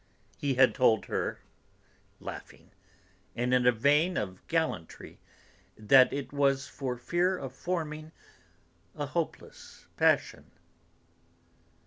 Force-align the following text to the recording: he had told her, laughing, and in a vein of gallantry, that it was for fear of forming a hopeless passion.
he 0.35 0.55
had 0.55 0.73
told 0.73 1.05
her, 1.05 1.41
laughing, 2.19 2.71
and 3.35 3.53
in 3.53 3.67
a 3.67 3.71
vein 3.71 4.17
of 4.17 4.41
gallantry, 4.47 5.19
that 5.77 6.11
it 6.11 6.33
was 6.33 6.65
for 6.67 6.97
fear 6.97 7.37
of 7.37 7.53
forming 7.53 8.11
a 8.95 9.05
hopeless 9.05 9.85
passion. 9.97 10.49